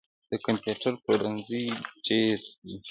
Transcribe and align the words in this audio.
د 0.29 0.33
کمپیوټر 0.45 0.93
پلورنځي 1.03 1.63
ډیر 2.07 2.37
دي 2.65 2.75